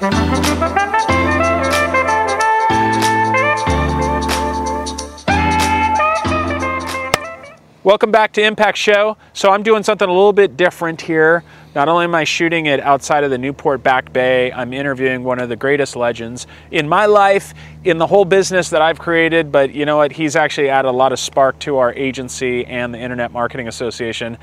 Welcome 0.00 0.20
back 8.12 8.32
to 8.34 8.42
Impact 8.42 8.78
Show. 8.78 9.16
So 9.32 9.50
I'm 9.50 9.64
doing 9.64 9.82
something 9.82 10.08
a 10.08 10.12
little 10.12 10.32
bit 10.32 10.56
different 10.56 11.00
here. 11.00 11.42
Not 11.74 11.88
only 11.88 12.04
am 12.04 12.14
I 12.14 12.22
shooting 12.22 12.66
it 12.66 12.78
outside 12.78 13.24
of 13.24 13.30
the 13.30 13.38
Newport 13.38 13.82
Back 13.82 14.12
Bay, 14.12 14.52
I'm 14.52 14.72
interviewing 14.72 15.24
one 15.24 15.40
of 15.40 15.48
the 15.48 15.56
greatest 15.56 15.96
legends 15.96 16.46
in 16.70 16.88
my 16.88 17.06
life, 17.06 17.52
in 17.82 17.98
the 17.98 18.06
whole 18.06 18.24
business 18.24 18.70
that 18.70 18.80
I've 18.80 19.00
created, 19.00 19.50
but 19.50 19.74
you 19.74 19.84
know 19.84 19.96
what? 19.96 20.12
He's 20.12 20.36
actually 20.36 20.68
added 20.68 20.88
a 20.88 20.92
lot 20.92 21.12
of 21.12 21.18
spark 21.18 21.58
to 21.60 21.78
our 21.78 21.92
agency 21.94 22.64
and 22.66 22.94
the 22.94 23.00
Internet 23.00 23.32
Marketing 23.32 23.66
Association. 23.66 24.38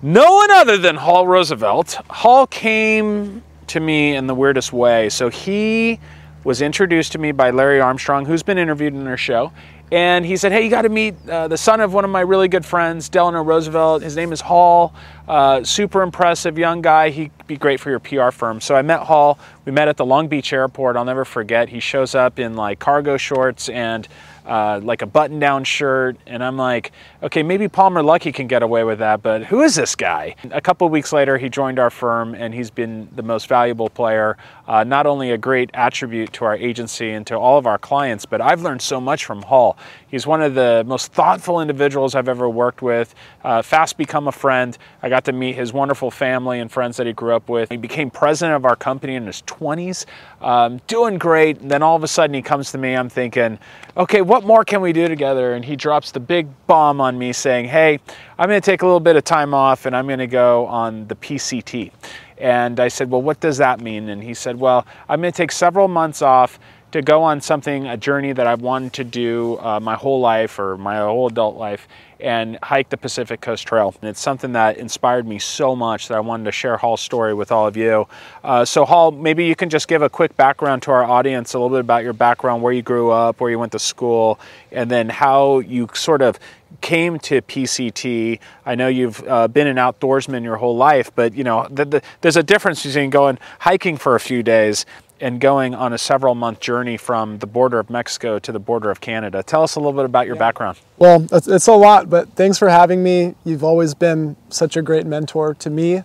No 0.00 0.36
one 0.36 0.50
other 0.50 0.78
than 0.78 0.96
Hall 0.96 1.26
Roosevelt. 1.26 1.92
Hall 2.08 2.46
came 2.46 3.42
to 3.70 3.80
me 3.80 4.14
in 4.14 4.26
the 4.26 4.34
weirdest 4.34 4.72
way. 4.72 5.08
So 5.08 5.28
he 5.28 5.98
was 6.44 6.62
introduced 6.62 7.12
to 7.12 7.18
me 7.18 7.32
by 7.32 7.50
Larry 7.50 7.80
Armstrong, 7.80 8.24
who's 8.24 8.42
been 8.42 8.58
interviewed 8.58 8.94
in 8.94 9.06
our 9.06 9.16
show. 9.16 9.52
And 9.92 10.24
he 10.24 10.36
said, 10.36 10.52
Hey, 10.52 10.62
you 10.62 10.70
got 10.70 10.82
to 10.82 10.88
meet 10.88 11.14
uh, 11.28 11.48
the 11.48 11.58
son 11.58 11.80
of 11.80 11.92
one 11.92 12.04
of 12.04 12.10
my 12.10 12.20
really 12.20 12.46
good 12.46 12.64
friends, 12.64 13.08
Delano 13.08 13.42
Roosevelt. 13.42 14.02
His 14.02 14.14
name 14.14 14.32
is 14.32 14.40
Hall. 14.40 14.94
Uh, 15.26 15.64
super 15.64 16.02
impressive 16.02 16.56
young 16.58 16.80
guy. 16.80 17.10
He'd 17.10 17.32
be 17.48 17.56
great 17.56 17.80
for 17.80 17.90
your 17.90 17.98
PR 17.98 18.30
firm. 18.30 18.60
So 18.60 18.76
I 18.76 18.82
met 18.82 19.00
Hall. 19.00 19.38
We 19.64 19.72
met 19.72 19.88
at 19.88 19.96
the 19.96 20.04
Long 20.06 20.28
Beach 20.28 20.52
airport. 20.52 20.96
I'll 20.96 21.04
never 21.04 21.24
forget. 21.24 21.68
He 21.68 21.80
shows 21.80 22.14
up 22.14 22.38
in 22.38 22.54
like 22.54 22.78
cargo 22.78 23.16
shorts 23.16 23.68
and 23.68 24.06
uh, 24.46 24.80
like 24.82 25.02
a 25.02 25.06
button 25.06 25.38
down 25.38 25.64
shirt. 25.64 26.16
And 26.26 26.42
I'm 26.42 26.56
like, 26.56 26.92
okay, 27.22 27.42
maybe 27.42 27.68
Palmer 27.68 28.02
Luckey 28.02 28.32
can 28.32 28.46
get 28.46 28.62
away 28.62 28.84
with 28.84 28.98
that, 28.98 29.22
but 29.22 29.44
who 29.44 29.62
is 29.62 29.74
this 29.74 29.94
guy? 29.94 30.34
A 30.50 30.60
couple 30.60 30.88
weeks 30.88 31.12
later, 31.12 31.38
he 31.38 31.48
joined 31.48 31.78
our 31.78 31.90
firm 31.90 32.34
and 32.34 32.54
he's 32.54 32.70
been 32.70 33.08
the 33.14 33.22
most 33.22 33.46
valuable 33.48 33.88
player. 33.88 34.36
Uh, 34.66 34.84
not 34.84 35.06
only 35.06 35.32
a 35.32 35.38
great 35.38 35.70
attribute 35.74 36.32
to 36.32 36.44
our 36.44 36.56
agency 36.56 37.10
and 37.10 37.26
to 37.26 37.36
all 37.36 37.58
of 37.58 37.66
our 37.66 37.78
clients, 37.78 38.24
but 38.24 38.40
I've 38.40 38.62
learned 38.62 38.82
so 38.82 39.00
much 39.00 39.24
from 39.24 39.42
Hall. 39.42 39.76
He's 40.08 40.26
one 40.26 40.42
of 40.42 40.54
the 40.54 40.84
most 40.86 41.12
thoughtful 41.12 41.60
individuals 41.60 42.14
I've 42.14 42.28
ever 42.28 42.48
worked 42.48 42.82
with. 42.82 43.14
Uh, 43.42 43.62
fast 43.62 43.96
become 43.96 44.28
a 44.28 44.32
friend. 44.32 44.76
I 45.02 45.08
got 45.08 45.24
to 45.24 45.32
meet 45.32 45.56
his 45.56 45.72
wonderful 45.72 46.10
family 46.10 46.60
and 46.60 46.70
friends 46.70 46.96
that 46.96 47.06
he 47.06 47.12
grew 47.12 47.34
up 47.34 47.48
with. 47.48 47.70
He 47.70 47.76
became 47.76 48.10
president 48.10 48.56
of 48.56 48.64
our 48.64 48.76
company 48.76 49.14
in 49.14 49.26
his 49.26 49.42
20s, 49.42 50.06
um, 50.40 50.80
doing 50.86 51.18
great. 51.18 51.60
And 51.60 51.70
then 51.70 51.82
all 51.82 51.96
of 51.96 52.04
a 52.04 52.08
sudden 52.08 52.34
he 52.34 52.42
comes 52.42 52.70
to 52.72 52.78
me. 52.78 52.94
I'm 52.94 53.08
thinking, 53.08 53.58
okay, 53.96 54.20
what 54.20 54.39
more 54.44 54.64
can 54.64 54.80
we 54.80 54.92
do 54.92 55.08
together? 55.08 55.54
And 55.54 55.64
he 55.64 55.76
drops 55.76 56.10
the 56.10 56.20
big 56.20 56.48
bomb 56.66 57.00
on 57.00 57.18
me 57.18 57.32
saying, 57.32 57.66
hey, 57.66 58.00
I'm 58.38 58.48
going 58.48 58.60
to 58.60 58.64
take 58.64 58.82
a 58.82 58.86
little 58.86 59.00
bit 59.00 59.16
of 59.16 59.24
time 59.24 59.54
off 59.54 59.86
and 59.86 59.96
I'm 59.96 60.06
going 60.06 60.18
to 60.18 60.26
go 60.26 60.66
on 60.66 61.06
the 61.08 61.14
PCT. 61.14 61.92
And 62.38 62.80
I 62.80 62.88
said, 62.88 63.10
well, 63.10 63.22
what 63.22 63.40
does 63.40 63.58
that 63.58 63.80
mean? 63.80 64.08
And 64.08 64.22
he 64.22 64.34
said, 64.34 64.58
well, 64.58 64.86
I'm 65.08 65.20
going 65.20 65.32
to 65.32 65.36
take 65.36 65.52
several 65.52 65.88
months 65.88 66.22
off 66.22 66.58
to 66.92 67.02
go 67.02 67.22
on 67.22 67.40
something, 67.40 67.86
a 67.86 67.96
journey 67.96 68.32
that 68.32 68.46
I've 68.46 68.60
wanted 68.60 68.92
to 68.94 69.04
do 69.04 69.58
uh, 69.58 69.80
my 69.80 69.94
whole 69.94 70.20
life 70.20 70.58
or 70.58 70.76
my 70.76 70.98
whole 70.98 71.28
adult 71.28 71.56
life, 71.56 71.86
and 72.18 72.58
hike 72.62 72.90
the 72.90 72.96
Pacific 72.96 73.40
Coast 73.40 73.66
Trail. 73.66 73.94
And 74.00 74.10
it's 74.10 74.20
something 74.20 74.52
that 74.52 74.76
inspired 74.76 75.26
me 75.26 75.38
so 75.38 75.74
much 75.74 76.08
that 76.08 76.16
I 76.16 76.20
wanted 76.20 76.44
to 76.44 76.52
share 76.52 76.76
Hall's 76.76 77.00
story 77.00 77.32
with 77.32 77.50
all 77.50 77.66
of 77.66 77.76
you. 77.76 78.06
Uh, 78.44 78.64
so, 78.64 78.84
Hall, 78.84 79.10
maybe 79.10 79.46
you 79.46 79.56
can 79.56 79.70
just 79.70 79.88
give 79.88 80.02
a 80.02 80.10
quick 80.10 80.36
background 80.36 80.82
to 80.82 80.90
our 80.90 81.04
audience, 81.04 81.54
a 81.54 81.58
little 81.58 81.76
bit 81.76 81.80
about 81.80 82.04
your 82.04 82.12
background, 82.12 82.62
where 82.62 82.72
you 82.72 82.82
grew 82.82 83.10
up, 83.10 83.40
where 83.40 83.50
you 83.50 83.58
went 83.58 83.72
to 83.72 83.78
school, 83.78 84.38
and 84.70 84.90
then 84.90 85.08
how 85.08 85.60
you 85.60 85.88
sort 85.94 86.22
of 86.22 86.38
came 86.80 87.18
to 87.20 87.42
PCT. 87.42 88.38
I 88.64 88.74
know 88.74 88.88
you've 88.88 89.26
uh, 89.26 89.48
been 89.48 89.66
an 89.66 89.76
outdoorsman 89.76 90.42
your 90.42 90.56
whole 90.56 90.76
life, 90.76 91.10
but 91.14 91.34
you 91.34 91.44
know 91.44 91.66
the, 91.70 91.84
the, 91.84 92.02
there's 92.20 92.36
a 92.36 92.42
difference 92.42 92.84
between 92.84 93.10
going 93.10 93.38
hiking 93.60 93.96
for 93.96 94.14
a 94.14 94.20
few 94.20 94.42
days 94.42 94.86
and 95.20 95.40
going 95.40 95.74
on 95.74 95.92
a 95.92 95.98
several 95.98 96.34
month 96.34 96.60
journey 96.60 96.96
from 96.96 97.38
the 97.38 97.46
border 97.46 97.78
of 97.78 97.90
Mexico 97.90 98.38
to 98.38 98.52
the 98.52 98.58
border 98.58 98.90
of 98.90 99.00
Canada. 99.00 99.42
Tell 99.42 99.62
us 99.62 99.76
a 99.76 99.78
little 99.78 99.92
bit 99.92 100.06
about 100.06 100.26
your 100.26 100.36
yeah. 100.36 100.40
background. 100.40 100.78
Well, 100.98 101.26
it's, 101.30 101.46
it's, 101.46 101.66
a 101.66 101.72
lot, 101.72 102.08
but 102.08 102.30
thanks 102.30 102.58
for 102.58 102.68
having 102.68 103.02
me. 103.02 103.34
You've 103.44 103.64
always 103.64 103.94
been 103.94 104.36
such 104.48 104.76
a 104.76 104.82
great 104.82 105.06
mentor 105.06 105.54
to 105.54 105.70
me. 105.70 106.02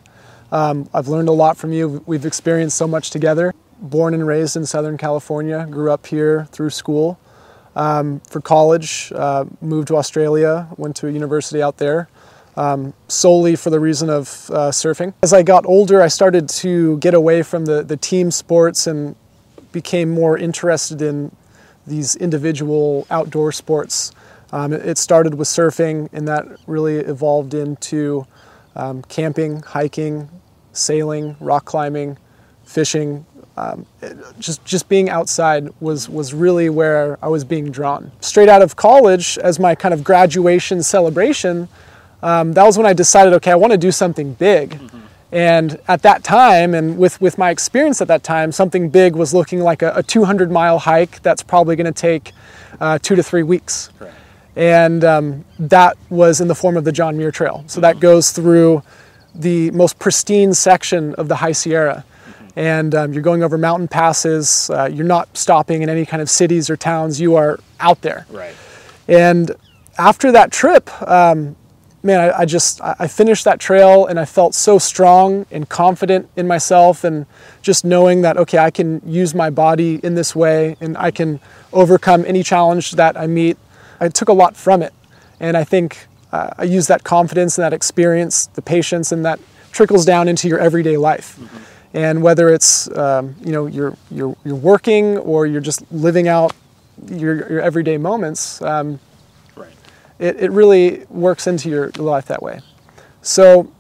Um, 0.51 0.89
I've 0.93 1.07
learned 1.07 1.29
a 1.29 1.33
lot 1.33 1.57
from 1.57 1.71
you. 1.71 2.03
We've 2.05 2.25
experienced 2.25 2.77
so 2.77 2.87
much 2.87 3.09
together. 3.09 3.53
Born 3.79 4.13
and 4.13 4.25
raised 4.25 4.55
in 4.55 4.65
Southern 4.65 4.97
California, 4.97 5.65
grew 5.69 5.91
up 5.91 6.07
here 6.07 6.47
through 6.51 6.69
school. 6.69 7.19
Um, 7.75 8.21
for 8.21 8.39
college, 8.39 9.11
uh, 9.13 9.45
moved 9.61 9.89
to 9.89 9.97
Australia, 9.97 10.67
went 10.77 10.95
to 10.97 11.07
a 11.07 11.11
university 11.11 11.61
out 11.61 11.77
there. 11.77 12.07
Um, 12.57 12.93
solely 13.09 13.57
for 13.57 13.69
the 13.69 13.81
reason 13.81 14.09
of 14.09 14.49
uh, 14.49 14.71
surfing. 14.71 15.13
As 15.21 15.33
I 15.33 15.43
got 15.43 15.65
older, 15.65 16.01
I 16.01 16.07
started 16.07 16.47
to 16.49 16.97
get 16.99 17.13
away 17.13 17.43
from 17.43 17.65
the, 17.65 17.83
the 17.83 17.97
team 17.97 18.31
sports 18.31 18.87
and 18.87 19.17
became 19.73 20.09
more 20.09 20.37
interested 20.37 21.01
in 21.01 21.35
these 21.85 22.15
individual 22.15 23.05
outdoor 23.11 23.51
sports. 23.51 24.13
Um, 24.53 24.71
it, 24.71 24.97
started 24.97 25.33
with 25.33 25.49
surfing, 25.49 26.07
and 26.13 26.29
that 26.29 26.45
really 26.65 26.95
evolved 26.95 27.53
into 27.53 28.25
um, 28.75 29.01
camping, 29.03 29.61
hiking, 29.61 30.29
sailing, 30.71 31.35
rock 31.41 31.65
climbing, 31.65 32.17
fishing, 32.63 33.25
um, 33.57 33.85
just 34.37 34.65
just 34.65 34.89
being 34.89 35.09
outside 35.09 35.69
was 35.79 36.09
was 36.09 36.33
really 36.33 36.69
where 36.69 37.17
I 37.21 37.29
was 37.29 37.43
being 37.45 37.71
drawn. 37.71 38.11
Straight 38.19 38.49
out 38.49 38.61
of 38.61 38.75
college, 38.75 39.37
as 39.37 39.59
my 39.59 39.75
kind 39.75 39.93
of 39.93 40.03
graduation 40.03 40.83
celebration, 40.83 41.69
um, 42.21 42.53
that 42.53 42.65
was 42.65 42.77
when 42.77 42.85
I 42.85 42.93
decided, 42.93 43.33
okay, 43.33 43.51
I 43.51 43.55
want 43.55 43.71
to 43.71 43.77
do 43.77 43.91
something 43.91 44.33
big. 44.33 44.71
Mm-hmm. 44.71 44.99
And 45.31 45.79
at 45.87 46.01
that 46.01 46.23
time, 46.23 46.73
and 46.73 46.97
with 46.97 47.19
with 47.21 47.37
my 47.37 47.49
experience 47.49 48.01
at 48.01 48.09
that 48.09 48.23
time, 48.23 48.51
something 48.51 48.89
big 48.89 49.15
was 49.15 49.33
looking 49.33 49.61
like 49.61 49.81
a, 49.81 49.93
a 49.95 50.03
200 50.03 50.51
mile 50.51 50.79
hike 50.79 51.21
that's 51.23 51.41
probably 51.41 51.77
going 51.77 51.91
to 51.91 52.01
take 52.01 52.33
uh, 52.81 52.99
two 53.01 53.15
to 53.15 53.23
three 53.23 53.43
weeks. 53.43 53.89
Right. 53.99 54.11
And 54.57 55.03
um, 55.03 55.45
that 55.59 55.97
was 56.09 56.41
in 56.41 56.47
the 56.47 56.55
form 56.55 56.77
of 56.77 56.83
the 56.83 56.91
John 56.91 57.17
Muir 57.17 57.31
Trail. 57.31 57.63
So 57.67 57.75
mm-hmm. 57.75 57.81
that 57.81 57.99
goes 57.99 58.31
through 58.31 58.83
the 59.33 59.71
most 59.71 59.97
pristine 59.99 60.53
section 60.53 61.13
of 61.15 61.27
the 61.27 61.35
High 61.37 61.51
Sierra 61.53 62.05
and 62.55 62.95
um, 62.95 63.13
you're 63.13 63.23
going 63.23 63.43
over 63.43 63.57
mountain 63.57 63.87
passes. 63.87 64.69
Uh, 64.69 64.89
you're 64.91 65.05
not 65.05 65.35
stopping 65.35 65.81
in 65.81 65.89
any 65.89 66.05
kind 66.05 66.21
of 66.21 66.29
cities 66.29 66.69
or 66.69 66.77
towns. 66.77 67.19
You 67.19 67.35
are 67.35 67.59
out 67.79 68.01
there. 68.01 68.25
Right. 68.29 68.55
And 69.07 69.51
after 69.97 70.31
that 70.31 70.51
trip, 70.51 70.89
um, 71.01 71.55
man, 72.01 72.19
I, 72.21 72.39
I, 72.39 72.45
just 72.45 72.79
I 72.81 73.07
finished 73.07 73.43
that 73.45 73.59
trail 73.59 74.05
and 74.05 74.19
I 74.19 74.25
felt 74.25 74.55
so 74.55 74.77
strong 74.77 75.45
and 75.51 75.67
confident 75.67 76.29
in 76.35 76.47
myself, 76.47 77.03
and 77.03 77.25
just 77.61 77.83
knowing 77.83 78.21
that 78.21 78.37
okay, 78.37 78.57
I 78.57 78.71
can 78.71 79.01
use 79.05 79.35
my 79.35 79.49
body 79.49 79.99
in 80.03 80.15
this 80.15 80.35
way 80.35 80.77
and 80.79 80.97
I 80.97 81.11
can 81.11 81.39
overcome 81.73 82.23
any 82.25 82.43
challenge 82.43 82.91
that 82.91 83.17
I 83.17 83.27
meet. 83.27 83.57
I 83.99 84.09
took 84.09 84.29
a 84.29 84.33
lot 84.33 84.55
from 84.55 84.81
it, 84.81 84.93
and 85.39 85.57
I 85.57 85.63
think 85.63 86.07
uh, 86.31 86.51
I 86.57 86.63
use 86.63 86.87
that 86.87 87.03
confidence 87.03 87.57
and 87.57 87.63
that 87.63 87.73
experience, 87.73 88.47
the 88.47 88.61
patience, 88.61 89.11
and 89.11 89.25
that 89.25 89.39
trickles 89.71 90.05
down 90.05 90.27
into 90.27 90.47
your 90.47 90.59
everyday 90.59 90.95
life. 90.95 91.37
Mm-hmm 91.37 91.74
and 91.95 92.21
whether 92.21 92.49
it's 92.49 92.91
um, 92.97 93.35
you 93.43 93.53
know 93.53 93.65
you're 93.65 93.97
you're 94.11 94.35
you're 94.43 94.55
working 94.55 95.17
or 95.19 95.47
you're 95.47 95.61
just 95.61 95.89
living 95.91 96.27
out 96.27 96.53
your, 97.07 97.49
your 97.49 97.61
everyday 97.61 97.97
moments, 97.97 98.61
um, 98.61 98.99
right. 99.55 99.73
it, 100.19 100.35
it 100.37 100.51
really 100.51 101.05
works 101.09 101.47
into 101.47 101.69
your 101.69 101.89
life 101.91 102.25
that 102.25 102.41
way. 102.41 102.59
So 103.21 103.71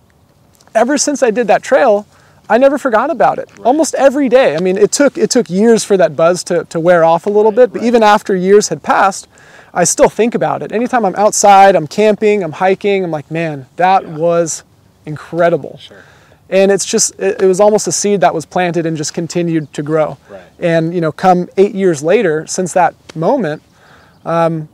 ever 0.73 0.97
since 0.97 1.23
I 1.23 1.31
did 1.31 1.47
that 1.47 1.61
trail, 1.61 2.07
I 2.49 2.57
never 2.57 2.77
forgot 2.77 3.09
about 3.09 3.37
it. 3.37 3.49
Right. 3.51 3.65
Almost 3.65 3.95
every 3.95 4.29
day. 4.29 4.55
I 4.55 4.59
mean, 4.59 4.77
it 4.77 4.93
took 4.93 5.17
it 5.17 5.29
took 5.29 5.49
years 5.49 5.83
for 5.83 5.97
that 5.97 6.15
buzz 6.15 6.43
to, 6.45 6.63
to 6.65 6.79
wear 6.79 7.03
off 7.03 7.25
a 7.25 7.29
little 7.29 7.51
right, 7.51 7.57
bit, 7.57 7.73
but 7.73 7.79
right. 7.79 7.87
even 7.87 8.01
after 8.01 8.33
years 8.33 8.69
had 8.69 8.81
passed, 8.81 9.27
I 9.73 9.83
still 9.83 10.09
think 10.09 10.33
about 10.35 10.63
it. 10.63 10.71
Anytime 10.71 11.03
I'm 11.03 11.15
outside, 11.15 11.75
I'm 11.75 11.87
camping, 11.87 12.43
I'm 12.43 12.53
hiking, 12.53 13.03
I'm 13.03 13.11
like, 13.11 13.29
man, 13.29 13.65
that 13.75 14.03
yeah. 14.03 14.15
was 14.15 14.63
incredible. 15.05 15.79
Sure 15.81 16.03
and 16.49 16.71
it's 16.71 16.85
just 16.85 17.19
it, 17.19 17.41
was 17.41 17.59
almost 17.59 17.87
a 17.87 17.91
seed 17.91 18.21
that 18.21 18.33
was 18.33 18.45
planted 18.45 18.85
and 18.85 18.95
just 18.95 19.13
continued 19.13 19.71
to 19.73 19.83
grow. 19.83 20.17
Right. 20.29 20.41
and 20.59 20.93
you 20.93 21.01
know 21.01 21.11
come 21.11 21.49
eight 21.57 21.75
years 21.75 22.03
later 22.03 22.45
since 22.47 22.73
that 22.73 22.93
moment 23.15 23.61
um, 24.25 24.69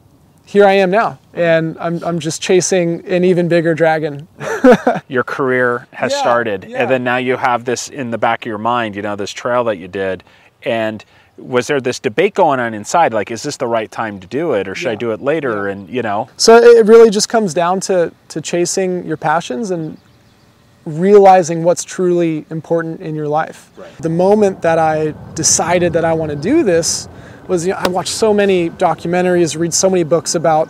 here 0.51 0.65
i 0.65 0.73
am 0.73 0.91
now. 0.91 1.17
And 1.33 1.77
I'm, 1.79 2.03
I'm 2.03 2.19
just 2.19 2.41
chasing 2.41 3.05
an 3.07 3.23
even 3.23 3.47
bigger 3.47 3.73
dragon. 3.73 4.27
Your 5.07 5.23
career 5.23 5.87
has 5.93 6.11
yeah, 6.11 6.19
started. 6.19 6.65
Yeah. 6.65 6.81
and 6.81 6.91
then 6.91 7.05
now 7.05 7.15
you 7.17 7.37
have 7.37 7.63
this 7.63 7.87
in 7.87 8.11
the 8.11 8.17
back 8.17 8.41
of 8.41 8.47
your 8.47 8.57
mind 8.57 8.95
you 8.95 9.01
know 9.01 9.15
this 9.15 9.31
trail 9.31 9.63
that 9.65 9.77
you 9.77 9.87
did. 9.87 10.23
And 10.63 11.03
was 11.37 11.67
there 11.67 11.79
this 11.79 11.99
debate 11.99 12.33
going 12.33 12.59
on 12.59 12.73
inside? 12.73 13.13
Like 13.13 13.31
is 13.31 13.43
this 13.43 13.55
the 13.57 13.67
right 13.67 13.89
time 13.89 14.19
to 14.19 14.27
do 14.27 14.53
it 14.53 14.67
or 14.67 14.75
should 14.75 14.87
yeah. 14.87 14.91
i 14.91 14.95
do 14.95 15.11
it 15.11 15.21
later? 15.21 15.69
And 15.69 15.89
you 15.89 16.01
know? 16.01 16.29
So 16.35 16.57
it 16.57 16.85
really 16.85 17.09
just 17.09 17.29
comes 17.29 17.53
down 17.53 17.79
to 17.81 18.11
to 18.29 18.41
chasing 18.41 19.05
your 19.05 19.17
passions 19.17 19.71
and 19.71 19.97
realizing 20.85 21.63
what's 21.63 21.83
truly 21.83 22.45
important 22.49 23.01
in 23.01 23.15
your 23.15 23.27
life. 23.27 23.71
Right. 23.77 23.95
The 23.99 24.09
moment 24.09 24.61
that 24.63 24.79
I 24.79 25.13
decided 25.35 25.93
that 25.93 26.05
I 26.05 26.13
want 26.13 26.31
to 26.31 26.35
do 26.35 26.63
this 26.63 27.07
was 27.47 27.67
you 27.67 27.73
know, 27.73 27.79
I 27.79 27.87
watched 27.87 28.13
so 28.13 28.33
many 28.33 28.69
documentaries, 28.69 29.57
read 29.57 29.73
so 29.73 29.89
many 29.89 30.03
books 30.03 30.35
about 30.35 30.69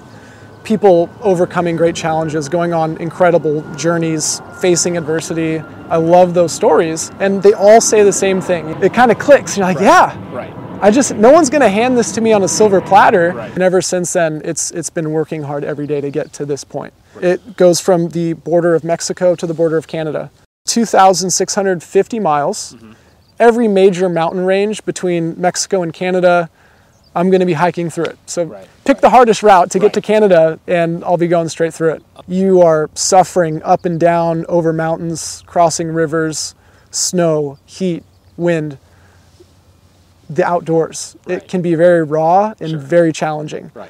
people 0.64 1.10
overcoming 1.22 1.76
great 1.76 1.96
challenges, 1.96 2.50
going 2.50 2.74
on 2.74 2.98
incredible 2.98 3.62
journeys, 3.76 4.42
facing 4.60 4.98
adversity. 4.98 5.60
I 5.90 5.98
love 5.98 6.34
those 6.34 6.52
stories, 6.52 7.12
and 7.20 7.42
they 7.42 7.54
all 7.54 7.82
say 7.82 8.04
the 8.04 8.14
same 8.14 8.42
thing. 8.42 8.70
It 8.84 8.94
kind 8.94 9.12
of 9.12 9.20
clicks. 9.20 9.58
You're 9.58 9.66
like, 9.66 9.78
right. 9.78 9.86
yeah, 9.86 10.34
right. 10.34 10.54
I 10.82 10.90
just 10.90 11.14
no 11.16 11.32
one's 11.32 11.50
going 11.50 11.62
to 11.62 11.70
hand 11.70 11.98
this 11.98 12.12
to 12.14 12.22
me 12.22 12.34
on 12.34 12.44
a 12.44 12.48
silver 12.48 12.82
platter. 12.82 13.34
Right. 13.34 13.52
And 13.54 13.62
ever 13.62 13.82
since 13.82 14.14
then, 14.14 14.42
it's 14.44 14.72
it's 14.72 14.90
been 14.90 15.12
working 15.12 15.44
hard 15.44 15.64
every 15.64 15.88
day 15.88 16.02
to 16.02 16.10
get 16.10 16.34
to 16.34 16.46
this 16.46 16.64
point. 16.64 16.94
It 17.20 17.58
goes 17.58 17.80
from 17.80 18.10
the 18.10 18.34
border 18.34 18.76
of 18.76 18.84
Mexico 18.84 19.36
to 19.36 19.46
the 19.48 19.54
border 19.54 19.78
of 19.78 19.88
Canada, 19.88 20.32
2,650 20.68 22.20
miles. 22.20 22.74
Mm-hmm. 22.74 22.92
Every 23.40 23.68
major 23.68 24.08
mountain 24.08 24.46
range 24.46 24.86
between 24.86 25.40
Mexico 25.40 25.82
and 25.82 25.92
Canada, 25.94 26.50
I'm 27.16 27.30
going 27.30 27.40
to 27.40 27.46
be 27.46 27.54
hiking 27.54 27.90
through 27.90 28.06
it. 28.06 28.18
So 28.28 28.44
Right. 28.44 28.68
pick 28.86 29.02
the 29.02 29.10
hardest 29.10 29.42
route 29.44 29.72
to 29.72 29.80
Right. 29.80 29.86
get 29.88 29.94
to 29.94 30.02
Canada, 30.02 30.60
and 30.68 31.04
I'll 31.04 31.18
be 31.18 31.28
going 31.28 31.50
straight 31.50 31.74
through 31.74 31.94
it. 31.94 32.04
You 32.28 32.62
are 32.62 32.90
suffering 32.94 33.62
up 33.64 33.84
and 33.84 34.00
down 34.00 34.46
over 34.48 34.72
mountains, 34.72 35.44
crossing 35.48 35.90
rivers, 35.92 36.54
snow, 36.92 37.58
heat, 37.66 38.04
wind 38.38 38.78
the 40.30 40.46
outdoors. 40.46 41.18
Right. 41.26 41.40
It 41.40 41.50
can 41.50 41.62
be 41.62 41.76
very 41.76 42.04
raw 42.04 42.54
and 42.62 42.70
Sure. 42.72 42.80
very 42.80 43.12
challenging. 43.12 43.72
Right. 43.74 43.90